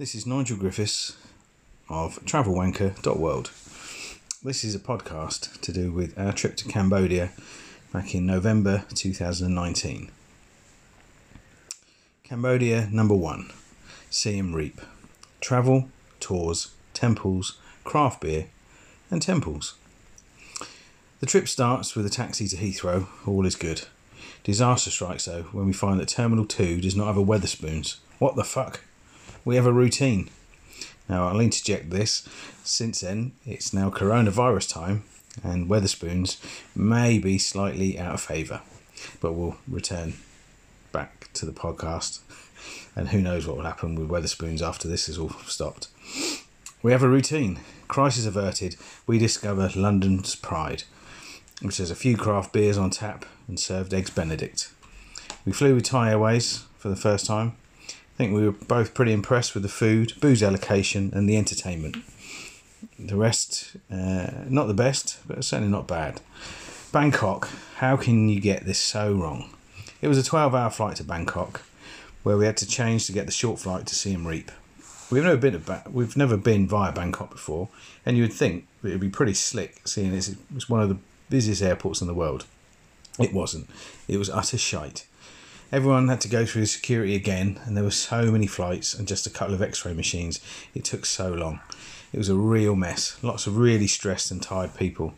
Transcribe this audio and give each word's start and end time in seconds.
This 0.00 0.14
is 0.14 0.24
Nigel 0.24 0.56
Griffiths 0.56 1.14
of 1.90 2.24
travelwanker.world. 2.24 3.50
This 4.42 4.64
is 4.64 4.74
a 4.74 4.78
podcast 4.78 5.60
to 5.60 5.72
do 5.72 5.92
with 5.92 6.18
our 6.18 6.32
trip 6.32 6.56
to 6.56 6.64
Cambodia 6.66 7.32
back 7.92 8.14
in 8.14 8.24
November 8.24 8.84
2019. 8.94 10.10
Cambodia 12.24 12.88
number 12.90 13.14
one 13.14 13.50
Siem 14.08 14.54
Reap. 14.54 14.80
Travel, 15.42 15.90
tours, 16.18 16.72
temples, 16.94 17.58
craft 17.84 18.22
beer, 18.22 18.46
and 19.10 19.20
temples. 19.20 19.74
The 21.20 21.26
trip 21.26 21.46
starts 21.46 21.94
with 21.94 22.06
a 22.06 22.10
taxi 22.10 22.48
to 22.48 22.56
Heathrow, 22.56 23.06
all 23.26 23.44
is 23.44 23.54
good. 23.54 23.82
Disaster 24.44 24.88
strikes 24.88 25.26
though 25.26 25.42
when 25.52 25.66
we 25.66 25.74
find 25.74 26.00
that 26.00 26.08
Terminal 26.08 26.46
2 26.46 26.80
does 26.80 26.96
not 26.96 27.08
have 27.08 27.18
a 27.18 27.22
Wetherspoons. 27.22 27.98
What 28.18 28.36
the 28.36 28.44
fuck? 28.44 28.80
We 29.44 29.56
have 29.56 29.66
a 29.66 29.72
routine. 29.72 30.28
Now 31.08 31.28
I'll 31.28 31.40
interject 31.40 31.90
this. 31.90 32.28
Since 32.62 33.00
then, 33.00 33.32
it's 33.46 33.72
now 33.72 33.90
coronavirus 33.90 34.72
time, 34.72 35.04
and 35.42 35.68
Wetherspoons 35.68 36.38
may 36.76 37.18
be 37.18 37.38
slightly 37.38 37.98
out 37.98 38.14
of 38.14 38.20
favour, 38.20 38.60
but 39.20 39.32
we'll 39.32 39.56
return 39.66 40.14
back 40.92 41.32
to 41.34 41.46
the 41.46 41.52
podcast. 41.52 42.20
And 42.94 43.08
who 43.08 43.20
knows 43.20 43.46
what 43.46 43.56
will 43.56 43.64
happen 43.64 43.94
with 43.94 44.08
Wetherspoons 44.08 44.60
after 44.60 44.88
this 44.88 45.08
is 45.08 45.18
all 45.18 45.30
stopped. 45.46 45.88
We 46.82 46.92
have 46.92 47.02
a 47.02 47.08
routine. 47.08 47.60
Crisis 47.88 48.26
averted. 48.26 48.76
We 49.06 49.18
discover 49.18 49.70
London's 49.74 50.34
pride, 50.34 50.84
which 51.62 51.78
has 51.78 51.90
a 51.90 51.96
few 51.96 52.16
craft 52.16 52.52
beers 52.52 52.78
on 52.78 52.90
tap 52.90 53.24
and 53.48 53.58
served 53.58 53.94
eggs 53.94 54.10
Benedict. 54.10 54.70
We 55.44 55.52
flew 55.52 55.74
with 55.74 55.84
Thai 55.84 56.10
Airways 56.10 56.64
for 56.78 56.88
the 56.88 56.96
first 56.96 57.26
time. 57.26 57.56
Think 58.20 58.34
we 58.34 58.44
were 58.44 58.52
both 58.52 58.92
pretty 58.92 59.14
impressed 59.14 59.54
with 59.54 59.62
the 59.62 59.70
food, 59.70 60.12
booze 60.20 60.42
allocation, 60.42 61.10
and 61.14 61.26
the 61.26 61.38
entertainment. 61.38 61.96
The 62.98 63.16
rest, 63.16 63.78
uh, 63.90 64.44
not 64.46 64.66
the 64.66 64.74
best, 64.74 65.16
but 65.26 65.42
certainly 65.42 65.72
not 65.72 65.88
bad. 65.88 66.20
Bangkok, 66.92 67.48
how 67.76 67.96
can 67.96 68.28
you 68.28 68.38
get 68.38 68.66
this 68.66 68.78
so 68.78 69.14
wrong? 69.14 69.48
It 70.02 70.08
was 70.08 70.18
a 70.18 70.22
12 70.22 70.54
hour 70.54 70.68
flight 70.68 70.96
to 70.96 71.04
Bangkok, 71.04 71.62
where 72.22 72.36
we 72.36 72.44
had 72.44 72.58
to 72.58 72.66
change 72.66 73.06
to 73.06 73.12
get 73.12 73.24
the 73.24 73.32
short 73.32 73.58
flight 73.58 73.86
to 73.86 73.94
Siem 73.94 74.26
Reap. 74.26 74.52
We've 75.10 75.24
never 75.24 75.38
been 75.38 75.58
ba- 75.60 75.84
we've 75.90 76.14
never 76.14 76.36
been 76.36 76.68
via 76.68 76.92
Bangkok 76.92 77.30
before, 77.30 77.70
and 78.04 78.18
you 78.18 78.24
would 78.24 78.34
think 78.34 78.66
it'd 78.84 79.00
be 79.00 79.08
pretty 79.08 79.32
slick, 79.32 79.80
seeing 79.88 80.12
it's, 80.12 80.34
it's 80.54 80.68
one 80.68 80.82
of 80.82 80.90
the 80.90 80.98
busiest 81.30 81.62
airports 81.62 82.02
in 82.02 82.06
the 82.06 82.12
world. 82.12 82.44
It 83.18 83.32
wasn't. 83.32 83.70
It 84.08 84.18
was 84.18 84.28
utter 84.28 84.58
shite. 84.58 85.06
Everyone 85.72 86.08
had 86.08 86.20
to 86.22 86.28
go 86.28 86.44
through 86.44 86.66
security 86.66 87.14
again, 87.14 87.60
and 87.64 87.76
there 87.76 87.84
were 87.84 87.92
so 87.92 88.32
many 88.32 88.48
flights 88.48 88.92
and 88.92 89.06
just 89.06 89.24
a 89.24 89.30
couple 89.30 89.54
of 89.54 89.62
x 89.62 89.84
ray 89.84 89.94
machines. 89.94 90.40
It 90.74 90.84
took 90.84 91.06
so 91.06 91.32
long. 91.32 91.60
It 92.12 92.18
was 92.18 92.28
a 92.28 92.34
real 92.34 92.74
mess. 92.74 93.16
Lots 93.22 93.46
of 93.46 93.56
really 93.56 93.86
stressed 93.86 94.32
and 94.32 94.42
tired 94.42 94.74
people. 94.74 95.14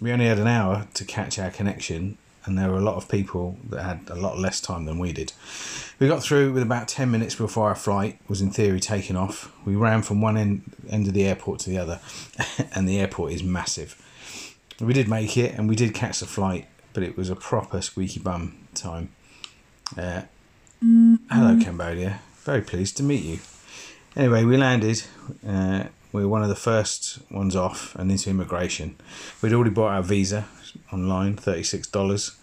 We 0.00 0.10
only 0.10 0.26
had 0.26 0.38
an 0.38 0.46
hour 0.46 0.88
to 0.94 1.04
catch 1.04 1.38
our 1.38 1.50
connection, 1.50 2.16
and 2.46 2.56
there 2.56 2.70
were 2.70 2.78
a 2.78 2.82
lot 2.82 2.96
of 2.96 3.10
people 3.10 3.58
that 3.68 3.82
had 3.82 4.00
a 4.08 4.14
lot 4.14 4.38
less 4.38 4.58
time 4.58 4.86
than 4.86 4.98
we 4.98 5.12
did. 5.12 5.34
We 5.98 6.08
got 6.08 6.22
through 6.22 6.54
with 6.54 6.62
about 6.62 6.88
10 6.88 7.10
minutes 7.10 7.34
before 7.34 7.68
our 7.68 7.74
flight 7.74 8.18
was 8.26 8.40
in 8.40 8.50
theory 8.50 8.80
taking 8.80 9.16
off. 9.16 9.52
We 9.66 9.76
ran 9.76 10.00
from 10.00 10.22
one 10.22 10.38
end, 10.38 10.62
end 10.88 11.08
of 11.08 11.12
the 11.12 11.24
airport 11.24 11.60
to 11.60 11.70
the 11.70 11.76
other, 11.76 12.00
and 12.74 12.88
the 12.88 12.98
airport 12.98 13.32
is 13.32 13.42
massive. 13.42 14.00
We 14.80 14.94
did 14.94 15.08
make 15.08 15.36
it, 15.36 15.54
and 15.58 15.68
we 15.68 15.76
did 15.76 15.92
catch 15.92 16.20
the 16.20 16.26
flight, 16.26 16.68
but 16.94 17.02
it 17.02 17.18
was 17.18 17.28
a 17.28 17.36
proper 17.36 17.82
squeaky 17.82 18.20
bum 18.20 18.66
time. 18.72 19.10
Uh, 19.96 20.22
hello, 21.30 21.58
Cambodia. 21.62 22.20
Very 22.42 22.62
pleased 22.62 22.96
to 22.96 23.02
meet 23.02 23.24
you. 23.24 23.38
Anyway, 24.16 24.44
we 24.44 24.56
landed. 24.56 25.02
Uh, 25.46 25.84
we 26.12 26.22
were 26.22 26.28
one 26.28 26.42
of 26.42 26.48
the 26.48 26.54
first 26.54 27.18
ones 27.30 27.56
off 27.56 27.94
and 27.96 28.10
into 28.10 28.30
immigration. 28.30 28.96
We'd 29.42 29.52
already 29.52 29.70
bought 29.70 29.92
our 29.92 30.02
visa 30.02 30.46
online, 30.92 31.36
$36, 31.36 32.36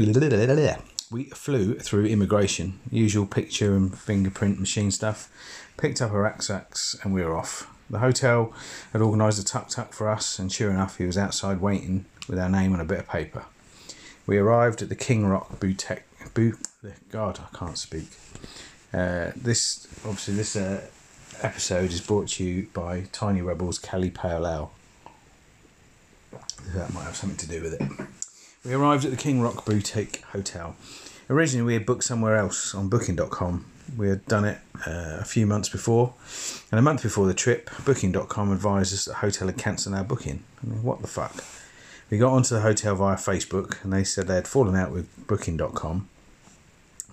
we 1.10 1.24
flew 1.24 1.78
through 1.78 2.04
immigration, 2.04 2.80
usual 2.90 3.24
picture 3.24 3.74
and 3.74 3.96
fingerprint 3.96 4.60
machine 4.60 4.90
stuff. 4.90 5.30
Picked 5.78 6.02
up 6.02 6.10
our 6.10 6.20
rucksacks 6.20 6.98
and 7.02 7.14
we 7.14 7.22
were 7.22 7.34
off. 7.34 7.72
The 7.88 8.00
hotel 8.00 8.52
had 8.92 9.00
organised 9.00 9.38
a 9.38 9.44
tuk 9.44 9.70
tuk 9.70 9.94
for 9.94 10.10
us, 10.10 10.38
and 10.38 10.52
sure 10.52 10.70
enough, 10.70 10.98
he 10.98 11.06
was 11.06 11.16
outside 11.16 11.62
waiting 11.62 12.04
with 12.28 12.38
our 12.38 12.50
name 12.50 12.74
on 12.74 12.80
a 12.80 12.84
bit 12.84 12.98
of 12.98 13.08
paper. 13.08 13.46
We 14.28 14.36
arrived 14.36 14.82
at 14.82 14.90
the 14.90 14.94
King 14.94 15.24
Rock 15.24 15.58
Boutique. 15.58 16.02
Bo- 16.34 16.52
God, 17.10 17.40
I 17.40 17.56
can't 17.56 17.78
speak. 17.78 18.08
Uh, 18.92 19.32
this 19.34 19.88
obviously 20.04 20.34
this 20.34 20.54
uh, 20.54 20.86
episode 21.40 21.90
is 21.92 22.02
brought 22.02 22.28
to 22.28 22.44
you 22.44 22.68
by 22.74 23.04
Tiny 23.10 23.40
Rebels 23.40 23.78
Kelly 23.78 24.10
Pale 24.10 24.46
Ale. 24.46 24.70
That 26.74 26.92
might 26.92 27.04
have 27.04 27.16
something 27.16 27.38
to 27.38 27.48
do 27.48 27.62
with 27.62 27.80
it. 27.80 28.06
We 28.66 28.74
arrived 28.74 29.06
at 29.06 29.12
the 29.12 29.16
King 29.16 29.40
Rock 29.40 29.64
Boutique 29.64 30.22
Hotel. 30.32 30.76
Originally, 31.30 31.64
we 31.64 31.72
had 31.72 31.86
booked 31.86 32.04
somewhere 32.04 32.36
else 32.36 32.74
on 32.74 32.90
Booking.com. 32.90 33.64
We 33.96 34.10
had 34.10 34.26
done 34.26 34.44
it 34.44 34.58
uh, 34.86 35.16
a 35.20 35.24
few 35.24 35.46
months 35.46 35.70
before, 35.70 36.12
and 36.70 36.78
a 36.78 36.82
month 36.82 37.02
before 37.02 37.26
the 37.26 37.32
trip, 37.32 37.70
Booking.com 37.86 38.52
advised 38.52 38.92
us 38.92 39.06
that 39.06 39.12
the 39.12 39.16
hotel 39.16 39.48
had 39.48 39.56
cancelled 39.56 39.94
our 39.94 40.04
booking. 40.04 40.42
I 40.62 40.66
mean, 40.66 40.82
what 40.82 41.00
the 41.00 41.08
fuck? 41.08 41.42
We 42.10 42.16
got 42.16 42.32
onto 42.32 42.54
the 42.54 42.62
hotel 42.62 42.94
via 42.94 43.16
Facebook, 43.16 43.82
and 43.84 43.92
they 43.92 44.04
said 44.04 44.26
they 44.26 44.36
had 44.36 44.48
fallen 44.48 44.74
out 44.74 44.92
with 44.92 45.08
Booking.com. 45.26 46.08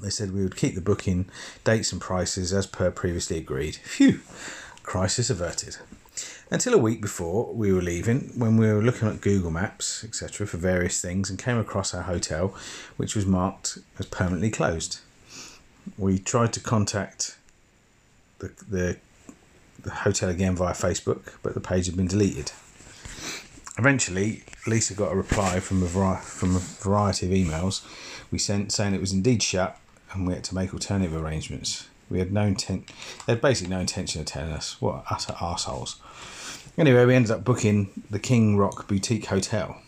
They 0.02 0.10
said 0.10 0.34
we 0.34 0.44
would 0.44 0.56
keep 0.56 0.76
the 0.76 0.82
booking 0.82 1.30
dates 1.64 1.92
and 1.92 2.02
prices 2.02 2.54
as 2.54 2.68
per 2.68 2.92
previously 2.92 3.38
agreed. 3.38 3.76
Phew, 3.78 4.22
crisis 4.84 5.30
averted. 5.30 5.78
Until 6.52 6.74
a 6.74 6.78
week 6.78 7.02
before 7.02 7.54
we 7.54 7.74
were 7.74 7.82
leaving, 7.82 8.32
when 8.36 8.56
we 8.56 8.72
were 8.72 8.82
looking 8.82 9.08
at 9.08 9.20
Google 9.20 9.52
Maps, 9.52 10.04
etc., 10.04 10.46
for 10.48 10.58
various 10.58 11.02
things, 11.02 11.30
and 11.30 11.40
came 11.40 11.58
across 11.58 11.94
our 11.94 12.04
hotel, 12.04 12.56
which 12.98 13.16
was 13.16 13.26
marked 13.26 13.80
as 14.00 14.06
permanently 14.06 14.52
closed. 14.52 15.00
We 15.98 16.20
tried 16.20 16.54
to 16.54 16.60
contact 16.60 17.38
the, 18.40 18.52
the, 18.70 18.98
the 19.82 19.92
hotel 19.92 20.30
again 20.30 20.56
via 20.56 20.74
Facebook, 20.74 21.34
but 21.42 21.54
the 21.54 21.62
page 21.62 21.88
had 21.88 21.98
been 21.98 22.08
deleted. 22.08 22.52
Eventually, 23.78 24.44
Lisa 24.66 24.94
got 24.94 25.12
a 25.12 25.16
reply 25.16 25.60
from 25.60 25.84
a, 25.84 25.86
vari- 25.86 26.22
from 26.22 26.56
a 26.56 26.60
variety 26.60 27.26
of 27.26 27.32
emails 27.34 27.86
we 28.32 28.40
sent 28.40 28.72
saying 28.72 28.94
it 28.94 29.02
was 29.02 29.14
indeed 29.14 29.44
shut 29.44 29.78
and 30.14 30.28
we 30.28 30.34
had 30.34 30.44
to 30.46 30.56
make 30.56 30.74
alternative 30.74 31.14
arrangements. 31.16 31.88
We 32.10 32.20
had 32.20 32.32
no 32.32 32.44
intent, 32.44 32.92
they 33.26 33.34
had 33.34 33.42
basically 33.42 33.74
no 33.74 33.80
intention 33.80 34.22
of 34.22 34.28
telling 34.28 34.52
us. 34.52 34.80
What 34.82 35.04
utter 35.10 35.34
arseholes. 35.34 35.98
Anyway, 36.78 37.06
we 37.06 37.16
ended 37.16 37.32
up 37.32 37.44
booking 37.44 37.90
the 38.10 38.20
King 38.20 38.58
Rock 38.58 38.88
Boutique 38.88 39.26
Hotel. 39.26 39.82